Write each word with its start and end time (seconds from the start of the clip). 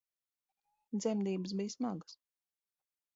Dzemdības 1.03 1.53
bija 1.59 1.69
smagas 1.77 2.17